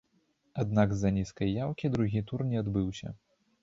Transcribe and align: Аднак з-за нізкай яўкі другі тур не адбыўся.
Аднак 0.63 0.89
з-за 0.95 1.13
нізкай 1.19 1.55
яўкі 1.63 1.95
другі 1.99 2.27
тур 2.29 2.39
не 2.53 2.57
адбыўся. 2.67 3.19